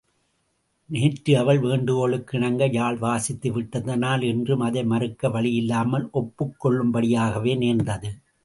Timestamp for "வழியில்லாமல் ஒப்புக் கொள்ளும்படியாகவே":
5.29-7.57